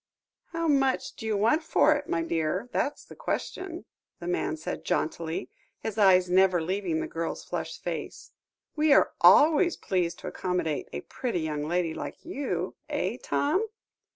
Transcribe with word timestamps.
"How 0.45 0.67
much 0.67 1.15
do 1.15 1.27
you 1.27 1.37
want 1.37 1.61
for 1.61 1.93
it, 1.95 2.09
my 2.09 2.23
dear, 2.23 2.67
that's 2.71 3.05
the 3.05 3.15
question?" 3.15 3.85
the 4.19 4.25
man 4.27 4.57
said 4.57 4.83
jauntily, 4.83 5.51
his 5.77 5.99
eyes 5.99 6.27
never 6.27 6.59
leaving 6.59 7.01
the 7.01 7.07
girl's 7.07 7.43
flushed 7.45 7.83
face; 7.83 8.31
"we 8.75 8.93
are 8.93 9.11
always 9.21 9.77
pleased 9.77 10.17
to 10.21 10.27
accommodate 10.27 10.89
a 10.91 11.01
pretty 11.01 11.41
young 11.41 11.67
lady 11.67 11.93
like 11.93 12.25
you, 12.25 12.73
eh, 12.89 13.17
Tom?" 13.21 13.67